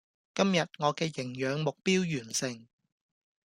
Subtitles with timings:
[0.33, 2.67] 今日我嘅營餋目標完成